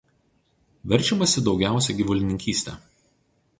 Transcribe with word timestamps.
Verčiamasi 0.93 1.45
daugiausia 1.49 1.97
gyvulininkyste. 1.99 2.77